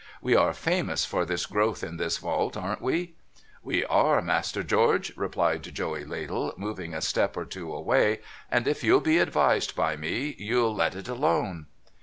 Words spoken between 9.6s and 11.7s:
by me, you'll let it alone.'